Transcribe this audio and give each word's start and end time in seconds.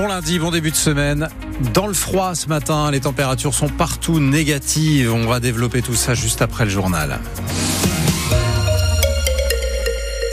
Bon 0.00 0.06
lundi, 0.06 0.38
bon 0.38 0.50
début 0.50 0.70
de 0.70 0.76
semaine. 0.76 1.28
Dans 1.74 1.86
le 1.86 1.92
froid 1.92 2.34
ce 2.34 2.48
matin, 2.48 2.90
les 2.90 3.00
températures 3.00 3.52
sont 3.52 3.68
partout 3.68 4.18
négatives. 4.18 5.12
On 5.12 5.26
va 5.26 5.40
développer 5.40 5.82
tout 5.82 5.94
ça 5.94 6.14
juste 6.14 6.40
après 6.40 6.64
le 6.64 6.70
journal. 6.70 7.20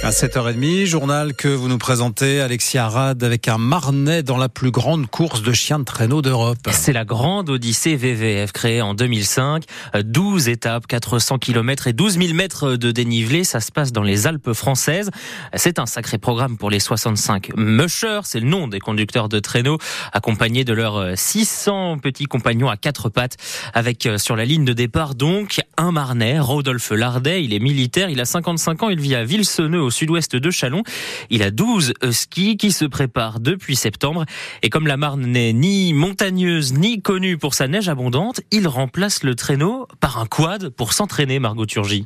À 0.08 0.12
7h30, 0.12 0.86
journal 0.86 1.34
que 1.34 1.50
vous 1.50 1.68
nous 1.68 1.78
présentez, 1.78 2.40
Alexia 2.40 2.86
Arad, 2.86 3.22
avec 3.26 3.50
un 3.50 3.58
marnet 3.58 4.24
dans 4.24 4.38
la 4.38 4.48
plus 4.48 4.72
grande 4.72 5.08
course 5.08 5.42
de 5.42 5.52
chiens 5.52 5.80
de 5.80 5.84
traîneau 5.84 6.22
d'Europe. 6.22 6.60
C'est 6.72 6.94
la 6.94 7.04
grande 7.04 7.50
Odyssée 7.50 7.98
VVF 7.98 8.54
créée 8.54 8.82
en 8.82 8.94
2005. 8.94 9.66
12 10.02 10.48
étapes, 10.48 10.88
400 10.88 11.40
km 11.40 11.88
et 11.88 11.92
12 11.92 12.20
000 12.20 12.34
mètres 12.36 12.78
de 12.78 12.92
dénivelé. 12.92 13.44
Ça 13.44 13.60
se 13.60 13.70
passe 13.70 13.92
dans 13.92 14.02
les 14.02 14.28
Alpes 14.28 14.54
françaises. 14.54 15.10
C'est 15.56 15.78
un 15.78 15.86
sacré 15.86 16.18
programme 16.18 16.56
pour 16.56 16.70
les 16.70 16.80
65 16.80 17.58
mushers. 17.58 18.22
C'est 18.24 18.40
le 18.40 18.48
nom 18.48 18.70
des 18.70 18.80
conducteurs 18.80 19.28
de 19.28 19.40
traîneau, 19.40 19.78
accompagnés 20.14 20.64
de 20.64 20.72
leurs 20.72 21.18
600 21.18 21.98
petits 21.98 22.28
compagnons 22.28 22.70
à 22.70 22.78
quatre 22.78 23.10
pattes. 23.10 23.36
Avec 23.74 24.06
euh, 24.06 24.18
sur 24.18 24.38
la 24.38 24.46
ligne 24.46 24.64
de 24.64 24.72
départ 24.72 25.16
donc 25.16 25.60
un 25.76 25.92
marnet, 25.92 26.40
Rodolphe 26.40 26.92
Lardet. 26.92 27.44
Il 27.44 27.54
est 27.54 27.60
militaire, 27.60 28.10
il 28.10 28.22
a 28.22 28.26
55 28.26 28.84
ans, 28.84 28.90
il 28.90 29.02
vit 29.02 29.14
à 29.14 29.26
Villeseneux 29.26 29.82
au 29.82 29.97
sud-ouest 29.98 30.36
de 30.36 30.52
Chalon. 30.52 30.84
Il 31.30 31.44
a 31.44 31.52
12 31.52 31.94
skis 32.12 32.58
qui 32.58 32.72
se 32.72 32.86
préparent 32.86 33.40
depuis 33.40 33.76
septembre. 33.76 34.26
Et 34.62 34.70
comme 34.70 34.88
la 34.88 34.98
Marne 34.98 35.26
n'est 35.26 35.54
ni 35.54 35.94
montagneuse 35.94 36.74
ni 36.74 37.02
connue 37.02 37.38
pour 37.38 37.54
sa 37.54 37.68
neige 37.68 37.90
abondante, 37.90 38.42
il 38.52 38.68
remplace 38.68 39.24
le 39.24 39.36
traîneau 39.36 39.88
par 40.00 40.20
un 40.20 40.26
quad 40.26 40.70
pour 40.70 40.94
s'entraîner, 40.94 41.40
Margot 41.40 41.66
Turgy. 41.66 42.06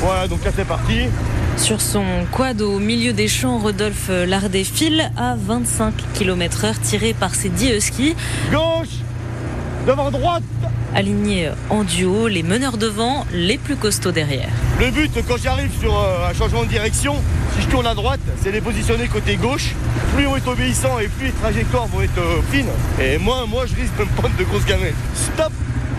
Voilà, 0.00 0.26
donc 0.28 0.44
là 0.44 0.50
c'est 0.54 0.66
parti. 0.66 1.00
Sur 1.56 1.80
son 1.80 2.04
quad 2.32 2.62
au 2.62 2.78
milieu 2.78 3.12
des 3.12 3.28
champs, 3.28 3.58
Rodolphe 3.58 4.08
Lardet 4.08 4.64
file 4.64 5.12
à 5.16 5.36
25 5.36 5.92
km 6.14 6.64
heure 6.64 6.80
tiré 6.80 7.12
par 7.12 7.34
ses 7.34 7.50
10 7.50 7.80
skis. 7.80 8.14
Gauche, 8.50 8.99
devant 9.90 10.10
droite. 10.12 10.44
Alignés 10.94 11.50
en 11.68 11.82
duo, 11.82 12.28
les 12.28 12.44
meneurs 12.44 12.78
devant, 12.78 13.26
les 13.32 13.58
plus 13.58 13.74
costauds 13.74 14.12
derrière. 14.12 14.48
Le 14.78 14.90
but, 14.92 15.10
quand 15.26 15.36
j'arrive 15.36 15.70
sur 15.80 15.96
euh, 15.96 16.30
un 16.30 16.32
changement 16.32 16.62
de 16.62 16.68
direction, 16.68 17.16
si 17.56 17.62
je 17.62 17.68
tourne 17.68 17.86
à 17.86 17.94
droite, 17.94 18.20
c'est 18.40 18.52
les 18.52 18.60
positionner 18.60 19.08
côté 19.08 19.34
gauche. 19.34 19.74
Plus 20.14 20.26
on 20.28 20.36
est 20.36 20.46
obéissant 20.46 20.98
et 21.00 21.08
plus 21.08 21.26
les 21.26 21.32
trajectoires 21.32 21.86
vont 21.86 22.02
être 22.02 22.18
euh, 22.18 22.40
fines. 22.52 22.70
Et 23.00 23.18
moi, 23.18 23.46
moi, 23.48 23.66
je 23.66 23.74
risque 23.74 23.96
de 23.98 24.04
me 24.04 24.16
prendre 24.16 24.36
de 24.36 24.44
grosses 24.44 24.64
gamelles. 24.64 24.94
Stop 25.14 25.52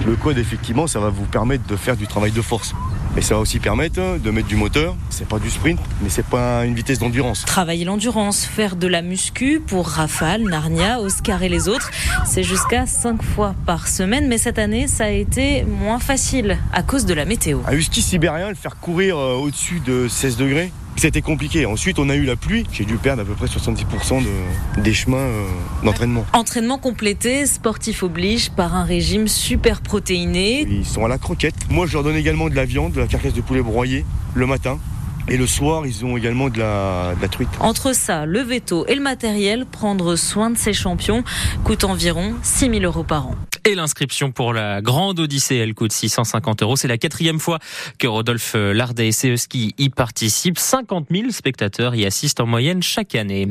Le 0.05 0.15
code, 0.15 0.37
effectivement, 0.37 0.87
ça 0.87 1.01
va 1.01 1.09
vous 1.09 1.25
permettre 1.25 1.65
de 1.67 1.75
faire 1.75 1.97
du 1.97 2.07
travail 2.07 2.31
de 2.31 2.41
force. 2.41 2.73
Mais 3.15 3.21
ça 3.21 3.35
va 3.35 3.41
aussi 3.41 3.59
permettre 3.59 3.99
hein, 3.99 4.17
de 4.23 4.31
mettre 4.31 4.47
du 4.47 4.55
moteur. 4.55 4.95
C'est 5.09 5.27
pas 5.27 5.37
du 5.37 5.49
sprint, 5.49 5.79
mais 6.01 6.09
c'est 6.09 6.25
pas 6.25 6.65
une 6.65 6.73
vitesse 6.73 6.99
d'endurance. 6.99 7.43
Travailler 7.45 7.83
l'endurance, 7.83 8.45
faire 8.45 8.77
de 8.77 8.87
la 8.87 9.01
muscu 9.01 9.59
pour 9.59 9.87
Rafale, 9.87 10.43
Narnia, 10.43 11.01
Oscar 11.01 11.43
et 11.43 11.49
les 11.49 11.67
autres, 11.67 11.91
c'est 12.25 12.43
jusqu'à 12.43 12.85
5 12.85 13.21
fois 13.21 13.53
par 13.65 13.89
semaine. 13.89 14.27
Mais 14.27 14.37
cette 14.37 14.59
année, 14.59 14.87
ça 14.87 15.05
a 15.05 15.09
été 15.09 15.63
moins 15.63 15.99
facile 15.99 16.57
à 16.71 16.83
cause 16.83 17.05
de 17.05 17.13
la 17.13 17.25
météo. 17.25 17.59
Un 17.67 17.73
husky 17.73 18.01
sibérien, 18.01 18.49
le 18.49 18.55
faire 18.55 18.77
courir 18.77 19.17
euh, 19.17 19.35
au-dessus 19.35 19.81
de 19.85 20.07
16 20.07 20.37
degrés, 20.37 20.71
c'était 20.95 21.21
compliqué. 21.21 21.65
Ensuite, 21.65 21.99
on 21.99 22.09
a 22.09 22.15
eu 22.15 22.25
la 22.25 22.35
pluie. 22.35 22.65
J'ai 22.71 22.85
dû 22.85 22.97
perdre 22.97 23.21
à 23.21 23.25
peu 23.25 23.33
près 23.33 23.47
70% 23.47 24.23
de, 24.23 24.81
des 24.81 24.93
chemins 24.93 25.17
euh, 25.17 25.45
d'entraînement. 25.83 26.25
Entraînement 26.33 26.77
complété, 26.77 27.45
sportif 27.45 28.03
oblige, 28.03 28.51
par 28.51 28.75
un 28.75 28.83
régime 28.83 29.27
super 29.27 29.81
protéiné. 29.81 30.67
Ils 30.69 30.85
sont 30.85 31.05
à 31.05 31.07
la 31.07 31.17
croquette. 31.17 31.55
Moi, 31.69 31.87
je 31.87 31.93
leur 31.93 32.03
donne 32.03 32.15
également 32.15 32.49
de 32.49 32.55
la 32.55 32.65
viande, 32.65 32.93
de 32.93 32.99
la 32.99 33.07
carcasse 33.07 33.33
de 33.33 33.41
poulet 33.41 33.61
broyée 33.61 34.05
le 34.35 34.45
matin. 34.45 34.79
Et 35.27 35.37
le 35.37 35.47
soir, 35.47 35.85
ils 35.85 36.03
ont 36.03 36.17
également 36.17 36.49
de 36.49 36.59
la, 36.59 37.13
de 37.15 37.21
la, 37.21 37.27
truite. 37.27 37.49
Entre 37.59 37.93
ça, 37.93 38.25
le 38.25 38.41
veto 38.41 38.85
et 38.87 38.95
le 38.95 39.01
matériel, 39.01 39.65
prendre 39.65 40.15
soin 40.15 40.49
de 40.49 40.57
ces 40.57 40.73
champions 40.73 41.23
coûte 41.63 41.83
environ 41.83 42.33
6 42.41 42.69
000 42.71 42.79
euros 42.83 43.03
par 43.03 43.27
an. 43.27 43.35
Et 43.63 43.75
l'inscription 43.75 44.31
pour 44.31 44.53
la 44.53 44.81
grande 44.81 45.19
Odyssée, 45.19 45.57
elle 45.57 45.75
coûte 45.75 45.91
650 45.91 46.63
euros. 46.63 46.75
C'est 46.75 46.87
la 46.87 46.97
quatrième 46.97 47.39
fois 47.39 47.59
que 47.99 48.07
Rodolphe 48.07 48.55
Lardet 48.55 49.09
et 49.09 49.11
Seeski 49.11 49.75
y 49.77 49.89
participent. 49.89 50.57
50 50.57 51.09
000 51.11 51.29
spectateurs 51.29 51.93
y 51.93 52.07
assistent 52.07 52.39
en 52.39 52.47
moyenne 52.47 52.81
chaque 52.81 53.13
année. 53.13 53.47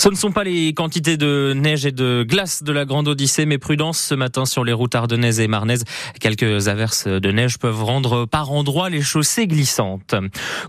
Ce 0.00 0.08
ne 0.08 0.16
sont 0.16 0.32
pas 0.32 0.42
les 0.42 0.74
quantités 0.74 1.16
de 1.16 1.52
neige 1.54 1.86
et 1.86 1.92
de 1.92 2.26
glace 2.28 2.64
de 2.64 2.72
la 2.72 2.84
grande 2.84 3.06
Odyssée, 3.06 3.46
mais 3.46 3.58
prudence 3.58 4.00
ce 4.00 4.16
matin 4.16 4.46
sur 4.46 4.64
les 4.64 4.72
routes 4.72 4.96
ardennaises 4.96 5.38
et 5.38 5.46
marnaises. 5.46 5.84
Quelques 6.18 6.66
averses 6.66 7.06
de 7.06 7.30
neige 7.30 7.58
peuvent 7.58 7.84
rendre 7.84 8.26
par 8.26 8.50
endroits 8.50 8.90
les 8.90 9.00
chaussées 9.00 9.46
glissantes. 9.46 10.16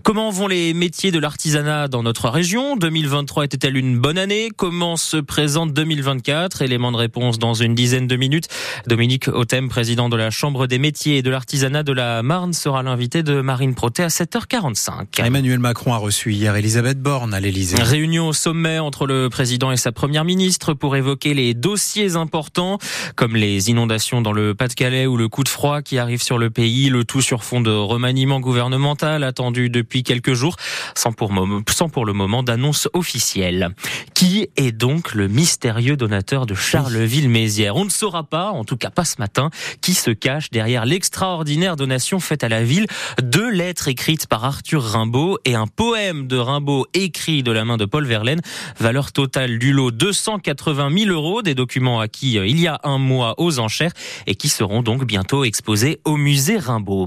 Comment 0.04 0.30
vont 0.30 0.46
les 0.46 0.72
métiers 0.72 1.10
de 1.10 1.18
l'artisanat 1.18 1.88
dans 1.88 2.04
notre 2.04 2.28
région? 2.28 2.76
2023 2.76 3.46
était-elle 3.46 3.76
une 3.76 3.98
bonne 3.98 4.18
année? 4.18 4.50
Comment 4.56 4.96
se 4.96 5.16
présente 5.16 5.72
2024 5.72 6.62
Élément 6.62 6.92
de 6.92 6.96
réponse 6.96 7.40
dans 7.40 7.54
une 7.54 7.74
dizaine 7.74 8.06
de 8.06 8.14
minutes. 8.14 8.46
Dominique 8.86 9.28
Autem, 9.28 9.68
président 9.68 10.08
de 10.08 10.16
la 10.16 10.30
Chambre 10.30 10.66
des 10.66 10.78
métiers 10.78 11.18
et 11.18 11.22
de 11.22 11.30
l'artisanat 11.30 11.82
de 11.82 11.92
la 11.92 12.22
Marne, 12.22 12.52
sera 12.52 12.82
l'invité 12.82 13.22
de 13.22 13.40
Marine 13.40 13.74
Proté 13.74 14.02
à 14.02 14.08
7h45. 14.08 15.24
Emmanuel 15.24 15.58
Macron 15.58 15.94
a 15.94 15.96
reçu 15.96 16.32
hier 16.32 16.54
Elisabeth 16.54 17.00
Borne 17.00 17.32
à 17.32 17.40
l'Elysée. 17.40 17.80
Réunion 17.80 18.28
au 18.28 18.32
sommet 18.32 18.78
entre 18.78 19.06
le 19.06 19.30
président 19.30 19.72
et 19.72 19.76
sa 19.76 19.90
première 19.90 20.24
ministre 20.24 20.74
pour 20.74 20.96
évoquer 20.96 21.32
les 21.32 21.54
dossiers 21.54 22.16
importants 22.16 22.78
comme 23.16 23.36
les 23.36 23.70
inondations 23.70 24.20
dans 24.20 24.32
le 24.32 24.54
Pas-de-Calais 24.54 25.06
ou 25.06 25.16
le 25.16 25.28
coup 25.28 25.44
de 25.44 25.48
froid 25.48 25.80
qui 25.80 25.98
arrive 25.98 26.22
sur 26.22 26.38
le 26.38 26.50
pays, 26.50 26.90
le 26.90 27.04
tout 27.04 27.22
sur 27.22 27.42
fond 27.42 27.60
de 27.60 27.70
remaniement 27.70 28.40
gouvernemental 28.40 29.24
attendu 29.24 29.70
depuis 29.70 30.02
quelques 30.02 30.34
jours 30.34 30.56
sans 30.94 31.12
pour, 31.12 31.32
sans 31.70 31.88
pour 31.88 32.04
le 32.04 32.12
moment 32.12 32.42
d'annonce 32.42 32.88
officielle. 32.92 33.70
Qui 34.12 34.48
est 34.56 34.72
donc 34.72 35.14
le 35.14 35.28
mystérieux 35.28 35.96
donateur 35.96 36.46
de 36.46 36.54
Charleville-Mézières? 36.54 37.76
On 37.76 37.84
ne 37.84 37.90
saura 37.90 38.24
pas, 38.24 38.50
en 38.50 38.64
tout 38.64 38.73
cas 38.76 38.90
pas 38.90 39.04
ce 39.04 39.16
matin, 39.18 39.50
qui 39.80 39.94
se 39.94 40.10
cache 40.10 40.50
derrière 40.50 40.84
l'extraordinaire 40.84 41.76
donation 41.76 42.20
faite 42.20 42.44
à 42.44 42.48
la 42.48 42.64
ville. 42.64 42.86
Deux 43.22 43.50
lettres 43.50 43.88
écrites 43.88 44.26
par 44.26 44.44
Arthur 44.44 44.82
Rimbaud 44.82 45.38
et 45.44 45.54
un 45.54 45.66
poème 45.66 46.26
de 46.26 46.36
Rimbaud 46.36 46.86
écrit 46.94 47.42
de 47.42 47.52
la 47.52 47.64
main 47.64 47.76
de 47.76 47.84
Paul 47.84 48.06
Verlaine. 48.06 48.40
Valeur 48.78 49.12
totale 49.12 49.58
du 49.58 49.72
lot 49.72 49.90
280 49.90 50.90
000 50.96 51.10
euros, 51.10 51.42
des 51.42 51.54
documents 51.54 52.00
acquis 52.00 52.34
il 52.34 52.60
y 52.60 52.66
a 52.66 52.80
un 52.84 52.98
mois 52.98 53.34
aux 53.38 53.58
enchères 53.58 53.92
et 54.26 54.34
qui 54.34 54.48
seront 54.48 54.82
donc 54.82 55.04
bientôt 55.04 55.44
exposés 55.44 56.00
au 56.04 56.16
musée 56.16 56.58
Rimbaud. 56.58 57.06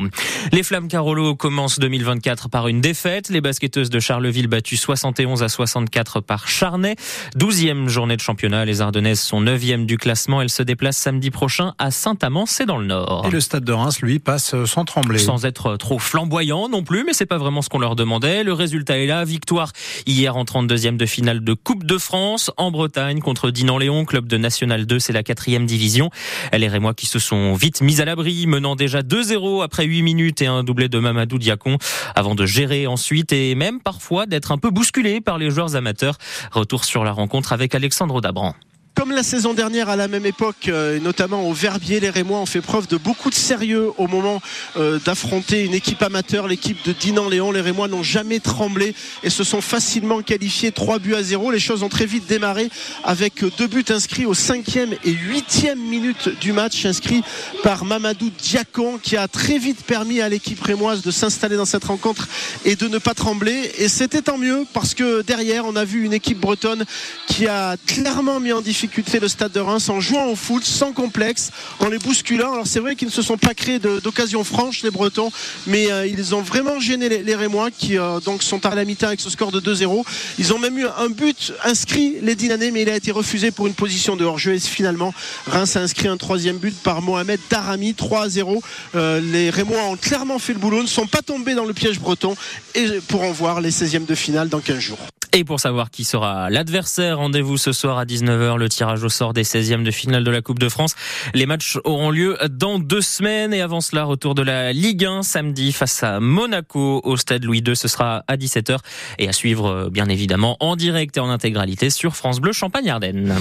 Les 0.52 0.64
Flammes 0.64 0.88
Carolo 0.88 1.36
commencent 1.36 1.80
2024 1.80 2.50
par 2.50 2.68
une 2.68 2.82
défaite. 2.82 3.30
Les 3.30 3.42
basketteuses 3.42 3.90
de 3.90 4.00
Charleville 4.00 4.48
battues 4.48 4.78
71 4.78 5.44
à 5.44 5.50
64 5.50 6.22
par 6.22 6.48
Charnay. 6.48 6.96
12e 7.38 7.88
journée 7.88 8.16
de 8.16 8.22
championnat. 8.22 8.66
Les 8.66 8.82
Ardennaises 8.82 9.20
sont 9.20 9.42
9e 9.42 9.86
du 9.86 9.98
classement. 9.98 10.42
Elles 10.42 10.50
se 10.50 10.64
déplacent 10.64 10.98
samedi 10.98 11.32
prochain 11.32 11.57
à 11.78 11.92
Saint-Amand, 11.92 12.46
c'est 12.46 12.66
dans 12.66 12.78
le 12.78 12.86
Nord. 12.86 13.26
Et 13.28 13.32
le 13.32 13.40
stade 13.40 13.64
de 13.64 13.74
Reims, 13.74 14.02
lui, 14.02 14.20
passe 14.20 14.56
sans 14.66 14.86
trembler. 14.86 15.20
Sans 15.20 15.46
être 15.46 15.78
trop 15.78 16.00
flamboyant 16.00 16.70
non 16.70 16.84
plus, 16.84 17.04
mais 17.04 17.14
c'est 17.14 17.26
pas 17.26 17.38
vraiment 17.38 17.62
ce 17.62 17.70
qu'on 17.70 17.80
leur 17.80 17.96
demandait. 17.96 18.44
Le 18.44 18.54
résultat 18.54 18.98
est 19.00 19.08
là. 19.08 19.26
Victoire 19.26 19.72
hier 20.06 20.36
en 20.36 20.44
32e 20.44 20.98
de 20.98 21.06
finale 21.06 21.44
de 21.44 21.54
Coupe 21.54 21.84
de 21.84 21.98
France 21.98 22.52
en 22.58 22.72
Bretagne 22.72 23.20
contre 23.20 23.52
Dinan-Léon, 23.52 24.06
club 24.06 24.28
de 24.28 24.38
National 24.38 24.86
2, 24.86 25.00
c'est 25.00 25.14
la 25.14 25.24
quatrième 25.24 25.66
division. 25.66 26.10
Les 26.54 26.68
Rémois 26.68 26.94
qui 26.94 27.06
se 27.06 27.20
sont 27.20 27.54
vite 27.54 27.82
mis 27.82 28.02
à 28.02 28.06
l'abri, 28.06 28.48
menant 28.48 28.76
déjà 28.76 29.02
2-0 29.02 29.64
après 29.64 29.86
8 29.86 30.02
minutes 30.02 30.42
et 30.42 30.48
un 30.48 30.64
doublé 30.64 30.90
de 30.90 31.00
Mamadou 31.00 31.38
Diacon 31.38 31.78
avant 32.16 32.36
de 32.36 32.46
gérer 32.46 32.88
ensuite 32.88 33.32
et 33.34 33.56
même 33.56 33.82
parfois 33.82 34.26
d'être 34.26 34.52
un 34.52 34.58
peu 34.58 34.70
bousculé 34.70 35.22
par 35.22 35.38
les 35.38 35.50
joueurs 35.50 35.76
amateurs. 35.76 36.18
Retour 36.52 36.86
sur 36.86 37.04
la 37.04 37.12
rencontre 37.12 37.54
avec 37.54 37.76
Alexandre 37.76 38.22
Dabran. 38.22 38.56
Comme 38.98 39.12
la 39.12 39.22
saison 39.22 39.54
dernière 39.54 39.90
à 39.90 39.96
la 39.96 40.08
même 40.08 40.26
époque, 40.26 40.70
euh, 40.70 41.00
notamment 41.00 41.48
au 41.48 41.54
Verbier, 41.54 42.00
les 42.00 42.10
Rémois 42.10 42.40
ont 42.40 42.48
fait 42.48 42.62
preuve 42.62 42.88
de 42.88 42.98
beaucoup 42.98 43.30
de 43.30 43.36
sérieux 43.36 43.92
au 44.00 44.08
moment 44.08 44.42
euh, 44.76 44.98
d'affronter 44.98 45.64
une 45.64 45.76
équipe 45.76 46.02
amateur, 46.02 46.48
l'équipe 46.48 46.84
de 46.84 46.94
Dinan-Léon. 46.94 47.52
Les 47.52 47.62
Rémois 47.62 47.88
n'ont 47.88 48.02
jamais 48.02 48.40
tremblé 48.40 48.96
et 49.22 49.30
se 49.30 49.44
sont 49.44 49.62
facilement 49.62 50.24
qualifiés 50.24 50.72
3 50.72 50.98
buts 50.98 51.14
à 51.14 51.22
0. 51.22 51.52
Les 51.52 51.60
choses 51.60 51.84
ont 51.84 51.90
très 51.90 52.08
vite 52.08 52.26
démarré 52.26 52.72
avec 53.04 53.46
deux 53.60 53.68
buts 53.68 53.86
inscrits 53.90 54.26
au 54.26 54.34
5e 54.34 54.98
et 55.06 55.14
8e 55.14 55.76
minute 55.76 56.30
du 56.42 56.52
match, 56.52 56.84
inscrits 56.88 57.22
par 57.62 57.86
Mamadou 57.86 58.32
Diacon, 58.32 58.98
qui 58.98 59.16
a 59.16 59.28
très 59.28 59.60
vite 59.60 59.84
permis 59.84 60.22
à 60.22 60.30
l'équipe 60.30 60.60
rémoise 60.60 61.04
de 61.04 61.12
s'installer 61.12 61.56
dans 61.56 61.66
cette 61.66 61.84
rencontre 61.84 62.28
et 62.66 62.76
de 62.76 62.88
ne 62.88 62.98
pas 62.98 63.14
trembler. 63.14 63.74
Et 63.78 63.90
c'était 63.90 64.24
tant 64.24 64.40
mieux 64.40 64.66
parce 64.74 64.96
que 64.96 65.22
derrière, 65.22 65.68
on 65.68 65.76
a 65.76 65.86
vu 65.86 66.04
une 66.04 66.14
équipe 66.14 66.40
bretonne 66.40 66.84
qui 67.28 67.46
a 67.46 67.78
clairement 67.86 68.40
mis 68.40 68.54
en 68.54 68.62
difficulté 68.62 68.87
le 69.20 69.28
stade 69.28 69.52
de 69.52 69.60
Reims 69.60 69.90
en 69.90 70.00
jouant 70.00 70.28
au 70.28 70.36
foot 70.36 70.64
sans 70.64 70.92
complexe, 70.92 71.52
en 71.80 71.88
les 71.88 71.98
bousculant. 71.98 72.54
Alors 72.54 72.68
c'est 72.68 72.80
vrai 72.80 72.96
qu'ils 72.96 73.08
ne 73.08 73.14
se 73.14 73.22
sont 73.22 73.38
pas 73.38 73.54
créés 73.54 73.80
d'occasions 73.80 74.44
franches 74.44 74.84
les 74.84 74.92
Bretons, 74.92 75.32
mais 75.66 75.92
euh, 75.92 76.08
ils 76.08 76.36
ont 76.36 76.42
vraiment 76.42 76.80
gêné 76.80 77.10
les, 77.10 77.36
Rémois 77.36 77.70
qui 77.70 77.98
euh, 77.98 78.20
donc 78.20 78.42
sont 78.42 78.66
à 78.66 78.74
la 78.74 78.84
mi-temps 78.84 79.08
avec 79.08 79.20
ce 79.20 79.30
score 79.30 79.52
de 79.52 79.60
2-0. 79.60 80.04
Ils 80.40 80.54
ont 80.54 80.60
même 80.60 80.78
eu 80.78 80.88
un 80.98 81.10
but 81.10 81.54
inscrit 81.64 82.16
les 82.22 82.36
Dinanais, 82.36 82.72
mais 82.72 82.82
il 82.82 82.90
a 82.90 82.96
été 82.96 83.12
refusé 83.12 83.52
pour 83.52 83.68
une 83.68 83.76
position 83.76 84.16
de 84.16 84.26
hors-jeu. 84.26 84.54
Et 84.54 84.60
finalement, 84.60 85.14
Reims 85.46 85.76
a 85.76 85.82
inscrit 85.82 86.08
un 86.08 86.18
troisième 86.18 86.58
but 86.58 86.76
par 86.76 87.02
Mohamed 87.02 87.40
Darami, 87.50 87.94
3-0. 87.94 88.62
Euh, 88.96 89.20
les 89.22 89.50
Rémois 89.50 89.84
ont 89.84 89.98
clairement 89.98 90.40
fait 90.40 90.54
le 90.54 90.60
boulot, 90.60 90.82
ne 90.82 90.88
sont 90.88 91.08
pas 91.08 91.22
tombés 91.22 91.54
dans 91.54 91.66
le 91.66 91.74
piège 91.74 92.00
breton 92.00 92.36
et 92.74 92.88
pour 93.08 93.24
en 93.24 93.32
voir 93.32 93.62
les 93.62 93.72
16e 93.72 94.06
de 94.06 94.16
finale 94.16 94.50
dans 94.50 94.60
15 94.60 94.80
jours. 94.80 95.00
Et 95.34 95.44
pour 95.44 95.60
savoir 95.60 95.92
qui 95.92 96.04
sera 96.04 96.50
l'adversaire, 96.50 97.18
rendez-vous 97.18 97.58
ce 97.58 97.72
soir 97.72 97.98
à 97.98 98.06
19h, 98.06 98.58
le 98.58 98.70
tirage 98.70 99.04
au 99.04 99.10
sort 99.10 99.34
des 99.34 99.44
16e 99.44 99.84
de 99.84 99.92
finale 99.92 100.24
de 100.24 100.32
la 100.32 100.42
Coupe 100.42 100.60
de 100.60 100.70
France. 100.70 100.96
Les 101.34 101.46
matchs 101.46 101.78
auront 101.84 102.10
lieu 102.10 102.38
dans 102.50 102.80
deux 102.80 103.02
semaines 103.02 103.54
et 103.54 103.62
avant 103.62 103.82
cela, 103.82 104.04
retour 104.06 104.36
de 104.36 104.42
la 104.42 104.74
Ligue 104.74 105.06
1 105.06 105.24
samedi 105.24 105.72
face 105.72 106.02
à 106.04 106.20
Monaco 106.20 107.02
au 107.04 107.18
stade 107.18 107.44
Louis 107.44 107.64
II. 107.66 107.76
Ce 107.76 107.88
sera 107.88 108.24
à 108.28 108.38
17h 108.38 108.78
et 109.20 109.28
à 109.28 109.34
suivre 109.34 109.90
bien 109.92 110.08
évidemment 110.10 110.58
en 110.60 110.76
direct 110.76 111.18
et 111.18 111.20
en 111.20 111.30
intégralité 111.30 111.90
sur 111.90 112.16
France 112.16 112.40
Bleu 112.40 112.54
Champagne-Ardenne. 112.54 113.36